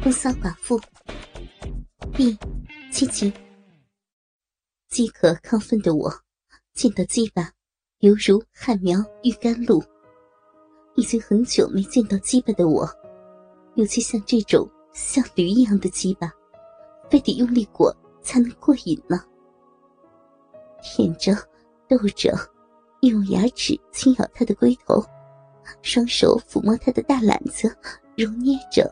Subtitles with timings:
[0.00, 0.80] 风骚寡妇，
[2.14, 2.38] 第
[2.92, 3.32] 七集。
[4.88, 6.08] 饥渴亢奋的我，
[6.72, 7.50] 见到鸡巴，
[7.98, 9.82] 犹如旱苗遇甘露。
[10.94, 12.88] 已经很久没见到鸡巴的我，
[13.74, 16.32] 尤其像这种像驴一样的鸡巴，
[17.10, 19.20] 非得用力裹才能过瘾呢。
[20.80, 21.34] 舔着，
[21.88, 22.32] 逗着，
[23.00, 25.04] 用牙齿轻咬他的龟头，
[25.82, 27.68] 双手抚摸他的大篮子，
[28.16, 28.88] 揉捏着。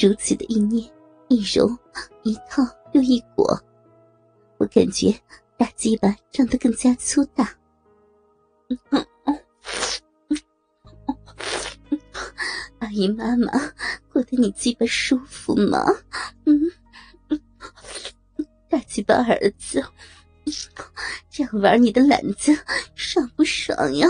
[0.00, 0.90] 如此的一捏
[1.28, 1.68] 一揉，
[2.22, 2.62] 一套
[2.92, 3.46] 又一裹，
[4.56, 5.14] 我感觉
[5.58, 7.54] 大鸡巴长得更加粗大。
[12.78, 13.52] 阿姨妈妈，
[14.10, 15.84] 过得你鸡巴舒服吗？
[16.46, 16.72] 嗯，
[18.70, 19.84] 大鸡巴儿子，
[21.28, 22.56] 这样玩你的懒子
[22.94, 24.08] 爽不爽呀？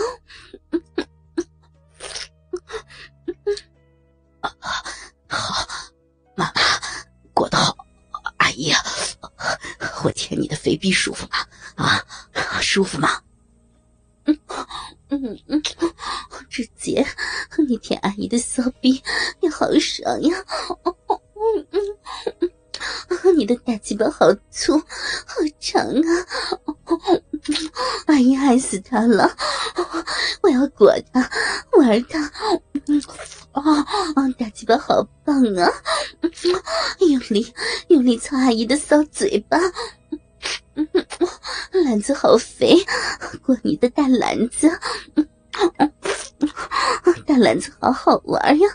[5.28, 5.66] 好
[6.40, 6.52] 妈妈
[7.34, 7.76] 过得好，
[8.38, 8.72] 阿姨
[10.02, 11.36] 我舔你的肥逼舒服吗？
[11.74, 12.02] 啊，
[12.62, 13.20] 舒服吗？
[14.24, 14.38] 嗯
[15.10, 15.62] 嗯嗯，
[16.48, 17.06] 直接
[17.68, 19.02] 你舔阿姨的骚逼
[19.40, 20.36] 你好爽呀！
[20.86, 21.80] 嗯嗯
[22.40, 26.26] 嗯，你的大鸡巴好粗好长啊！
[28.06, 29.30] 阿姨爱死他了，
[30.42, 31.20] 我要裹他
[31.76, 32.32] 玩他。
[33.52, 33.62] 啊
[34.14, 35.70] 啊，大鸡巴好棒啊！
[37.00, 37.52] 用力
[37.88, 39.58] 用力操阿姨的骚嘴巴。
[41.72, 42.76] 篮子好肥，
[43.42, 44.68] 过你的大篮子，
[47.26, 48.68] 大篮子好好玩呀！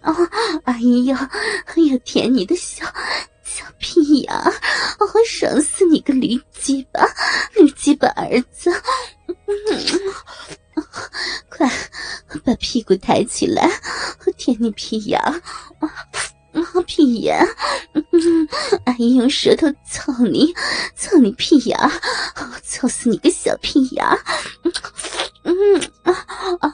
[0.00, 0.14] 啊，
[0.64, 2.84] 阿姨要要舔你的小
[3.44, 4.32] 小屁眼，
[4.98, 7.06] 我爽死你个驴鸡巴，
[7.54, 8.72] 驴鸡巴儿子！
[11.48, 11.68] 快
[12.44, 13.68] 把屁股抬起来，
[14.26, 15.20] 我舔你屁眼！
[16.86, 17.38] 屁眼，
[18.84, 20.52] 阿姨用舌头操你，
[20.96, 21.78] 操你屁眼，
[22.64, 24.04] 操死你个小屁眼！
[25.44, 26.12] 嗯啊
[26.60, 26.68] 啊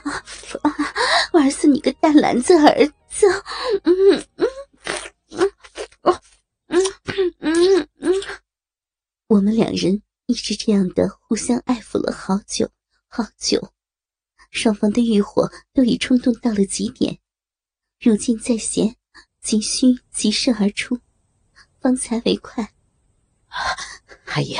[0.63, 0.75] 啊！
[1.33, 3.27] 玩死你个大篮子儿子！
[3.83, 3.93] 嗯
[4.37, 4.47] 嗯
[5.31, 5.51] 嗯
[6.67, 6.81] 嗯
[7.39, 8.13] 嗯嗯，
[9.27, 12.69] 我们两人一直这样的互相爱抚了好久
[13.07, 13.69] 好久，
[14.55, 17.19] 双方的欲火都已冲动到了极点，
[17.99, 18.95] 如今在弦。
[19.41, 20.99] 急需急射而出，
[21.79, 22.73] 方才为快。
[24.25, 24.57] 阿姨，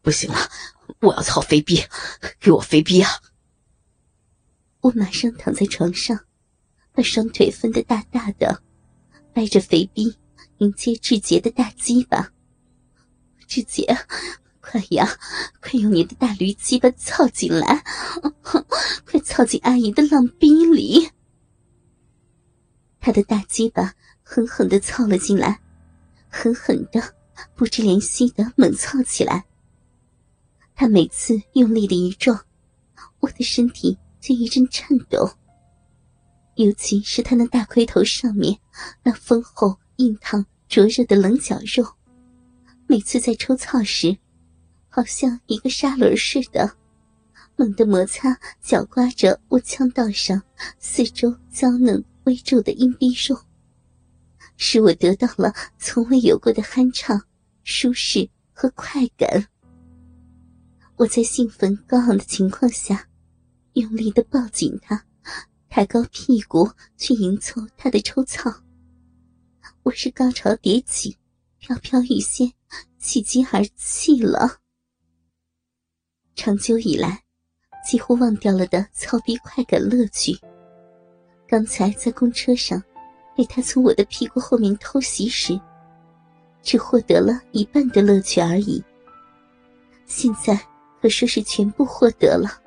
[0.00, 0.48] 不行了，
[1.00, 1.82] 我要操肥逼，
[2.38, 3.10] 给我肥逼啊！
[4.82, 6.24] 我马上躺在床上，
[6.92, 8.62] 把双腿分得大大的，
[9.34, 10.16] 掰着肥逼
[10.58, 12.32] 迎接志杰的大鸡巴。
[13.48, 13.84] 志杰，
[14.62, 15.06] 快呀，
[15.60, 17.84] 快用你的大驴鸡巴操进来，
[19.04, 21.10] 快操进阿姨的浪逼里！
[22.98, 23.92] 他的大鸡巴。
[24.24, 25.60] 狠狠的操了进来，
[26.30, 27.02] 狠狠的、
[27.54, 29.44] 不知怜惜的猛操起来。
[30.74, 32.42] 他每次用力的一撞，
[33.20, 35.30] 我的身体就一阵颤抖。
[36.54, 38.58] 尤其是他那大盔头上面
[39.02, 41.84] 那丰厚、硬烫、灼热的棱角肉，
[42.86, 44.16] 每次在抽操时，
[44.94, 46.76] 好像一个砂轮似的，
[47.56, 50.42] 猛地摩擦、绞刮着我腔道上
[50.78, 53.34] 四周娇嫩微皱的阴蒂肉。
[54.58, 57.18] 使我得到了从未有过的酣畅、
[57.64, 59.48] 舒适和快感。
[60.96, 63.08] 我在兴奋高昂的情况下，
[63.72, 65.02] 用力的抱紧他，
[65.70, 68.54] 抬高屁股去迎凑他的抽操。
[69.84, 71.16] 我是高潮迭起，
[71.58, 72.52] 飘飘欲仙，
[72.98, 74.61] 喜极而泣了。
[76.34, 77.22] 长久以来，
[77.84, 80.36] 几乎忘掉了的操逼快感乐趣，
[81.46, 82.82] 刚才在公车上。
[83.34, 85.58] 被他从我的屁股后面偷袭时，
[86.60, 88.84] 只获得了一半的乐趣而已。
[90.04, 90.54] 现在
[91.00, 92.60] 可说是全部获得了。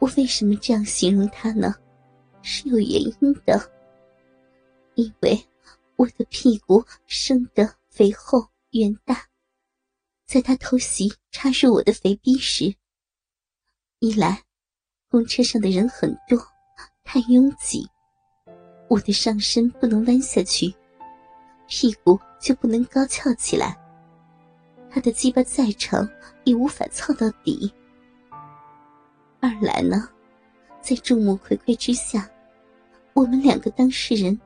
[0.00, 1.72] 我为什么这样形容他呢？
[2.42, 3.70] 是有原因的。
[4.96, 5.40] 因为
[5.94, 9.24] 我的屁股生得肥厚圆大，
[10.30, 12.72] 在他偷袭插入我的肥逼时，
[13.98, 14.40] 一来
[15.08, 16.38] 公车上的人很多，
[17.02, 17.84] 太拥挤。
[18.88, 20.72] 我的上身不能弯下去，
[21.66, 23.76] 屁股就不能高翘起来。
[24.88, 26.08] 他的鸡巴再长
[26.44, 27.68] 也无法操到底。
[29.40, 30.08] 二来呢，
[30.80, 32.30] 在众目睽睽之下，
[33.14, 34.40] 我们两个当事人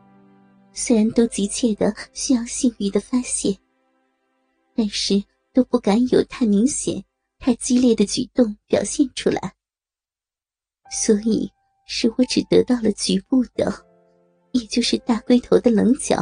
[0.73, 3.55] 虽然都急切的需要性欲的发泄，
[4.75, 5.23] 但是
[5.55, 7.03] 都不敢有太明显、
[7.39, 9.55] 太激烈的举动表现出来，
[10.91, 11.51] 所以
[11.87, 13.73] 使我只得到了局部的。
[14.53, 16.17] 也就是大龟头的棱角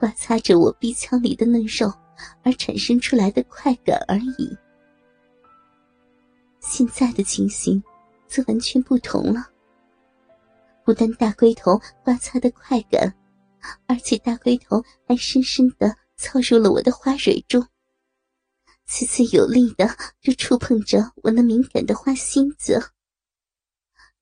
[0.00, 1.92] 刮擦着我鼻腔里的嫩肉
[2.42, 4.56] 而产生出来的快感而已。
[6.60, 7.80] 现在的情形
[8.26, 9.48] 则完全不同了。
[10.84, 13.14] 不但大龟头刮擦的快感，
[13.86, 17.64] 而且大龟头还深深的操入了我的花蕊中，
[18.88, 19.86] 次次有力的
[20.18, 22.90] 就触碰着我那敏感的花心子。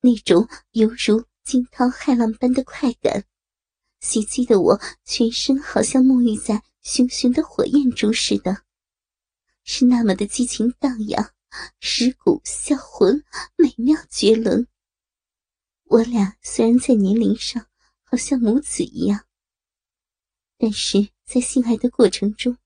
[0.00, 3.24] 那种犹如惊涛骇浪般的快感，
[4.00, 8.64] 袭击的我全身好像沐浴在熊熊的火焰中似的，
[9.62, 11.32] 是那么的激情荡漾，
[11.80, 13.24] 蚀骨销魂，
[13.56, 14.66] 美妙绝伦。
[15.84, 17.66] 我俩虽然在年龄上
[18.02, 19.26] 好像母子一样，
[20.58, 22.58] 但是在性爱的过程中，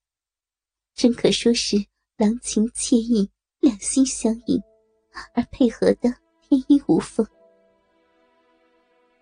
[0.94, 1.86] 真可说是
[2.20, 3.26] 郎情妾意，
[3.60, 4.60] 两心相印，
[5.32, 7.26] 而配合的天衣无缝。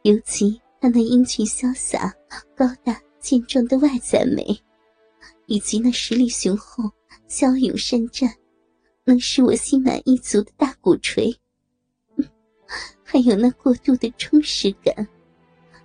[0.03, 2.13] 尤其他那英俊潇洒、
[2.57, 4.45] 高大健壮的外在美，
[5.47, 6.91] 以及那实力雄厚、
[7.29, 8.35] 骁勇善战，
[9.05, 11.33] 能使我心满意足的大鼓槌。
[13.05, 15.07] 还有那过度的充实感，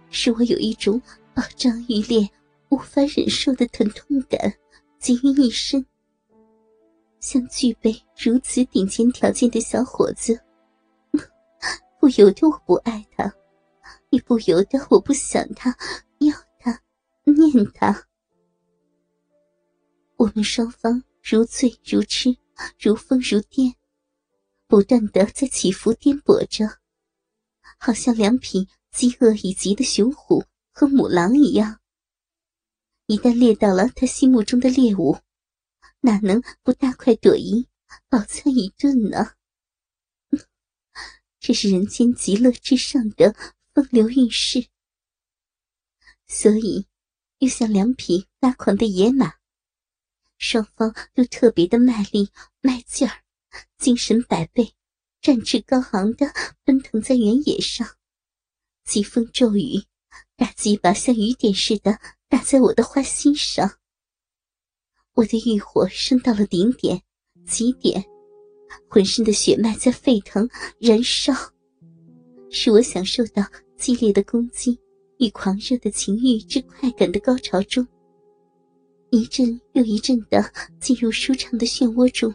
[0.09, 0.99] 使我有一种
[1.35, 2.27] 饱胀欲裂、
[2.69, 4.51] 无法忍受的疼痛感
[4.97, 5.85] 集于一身。
[7.23, 10.37] 像具备如此顶尖条件的小伙子，
[11.97, 13.33] 不由得我不爱他，
[14.09, 15.73] 也不由得我不想他、
[16.19, 16.77] 要他、
[17.23, 18.05] 念他。
[20.17, 22.35] 我们双方如醉如痴，
[22.77, 23.73] 如疯如癫，
[24.67, 26.77] 不断的在起伏颠簸着。
[27.77, 30.43] 好像两匹饥饿已极的雄虎
[30.73, 31.79] 和母狼一样，
[33.05, 35.17] 一旦猎到了他心目中的猎物，
[36.05, 37.65] 哪能不大快朵颐，
[38.09, 39.35] 饱餐一顿呢？
[41.39, 43.33] 这是人间极乐之上的
[43.73, 44.67] 风流韵事，
[46.27, 46.87] 所以
[47.37, 49.35] 又像两匹发狂的野马，
[50.37, 52.29] 双方都特别的卖力
[52.59, 53.23] 卖劲儿，
[53.77, 54.75] 精神百倍。
[55.21, 56.33] 战志高昂的
[56.65, 57.95] 奔腾在原野上，
[58.83, 59.85] 疾风骤雨，
[60.35, 61.97] 大鸡巴像雨点似的
[62.27, 63.79] 打在我的花心上。
[65.15, 66.99] 我的欲火升到了顶点、
[67.45, 68.03] 极点，
[68.89, 70.49] 浑身的血脉在沸腾
[70.79, 71.33] 燃烧，
[72.49, 73.43] 使我享受到
[73.77, 74.79] 激烈的攻击
[75.19, 77.87] 与狂热的情欲之快感的高潮中，
[79.11, 80.43] 一阵又一阵的
[80.79, 82.33] 进入舒畅的漩涡中。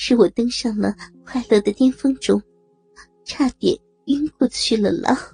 [0.00, 0.94] 使我登上了
[1.24, 2.40] 快乐的巅峰中，
[3.24, 3.76] 差点
[4.06, 5.32] 晕过去了啦！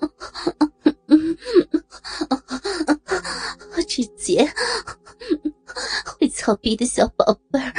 [0.00, 0.08] 志
[6.50, 7.72] 会操逼的小宝贝儿，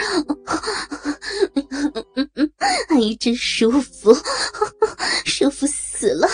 [2.89, 4.15] 阿姨真舒服，
[5.25, 6.27] 舒服死了！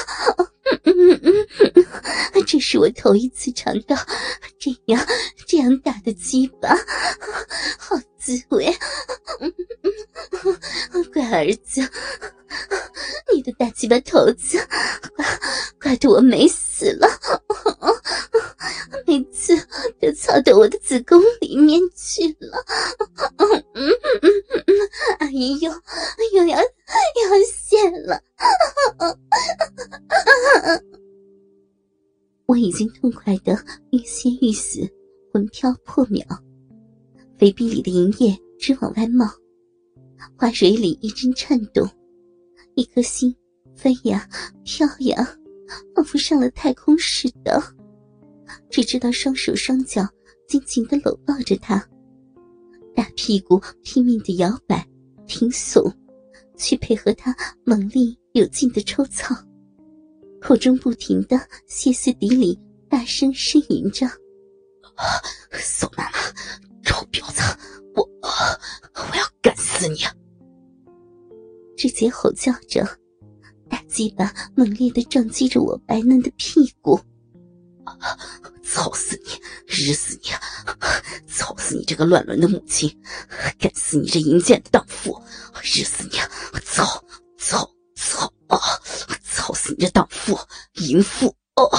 [2.45, 3.95] 这是我头一次尝到
[4.59, 5.03] 这样
[5.47, 6.69] 这样大的鸡巴，
[7.79, 8.71] 好滋味！
[11.11, 11.81] 乖儿子，
[13.33, 14.57] 你的大鸡巴头子，
[15.15, 15.25] 怪
[15.81, 17.07] 怪得我美死了，
[19.05, 19.55] 每次
[19.99, 22.63] 都操到我的子宫里面去了。
[25.19, 25.71] 阿姨又
[26.33, 26.63] 又要要
[27.45, 28.21] 泄了。
[32.45, 33.57] 我已经痛快的
[33.91, 34.89] 欲仙欲死，
[35.33, 36.23] 魂飘魄渺，
[37.37, 39.29] 肥逼里的银液直往外冒，
[40.37, 41.85] 花蕊里一阵颤动，
[42.77, 43.35] 一颗心
[43.75, 44.29] 飞呀
[44.63, 45.27] 飘呀，
[45.95, 47.59] 仿佛上了太空似的。
[48.69, 50.07] 只知道双手双脚
[50.47, 51.83] 紧紧的搂抱着他，
[52.95, 54.87] 大屁股拼命的摇摆
[55.25, 55.91] 挺耸，
[56.55, 59.35] 去配合他猛力有劲的抽操。
[60.39, 64.07] 口中不停的歇斯底里，大声呻吟着
[65.51, 66.19] ：“宋妈妈，
[66.83, 67.41] 臭婊子，
[67.95, 68.07] 我
[68.93, 69.97] 我要干死你！”
[71.77, 72.83] 直接吼叫着，
[73.69, 76.99] 大鸡巴猛烈的撞击着我白嫩的屁股
[78.65, 79.29] ，“操死你，
[79.67, 80.29] 日死你！
[81.27, 82.99] 操死你这个乱伦的母亲，
[83.59, 85.21] 干死你这淫贱的荡妇，
[85.61, 86.17] 日死你！
[86.65, 87.03] 操
[87.37, 88.33] 操操！
[88.47, 88.57] 啊！
[89.23, 90.37] 操死你这荡妇、
[90.73, 91.27] 淫妇！
[91.55, 91.69] 哦。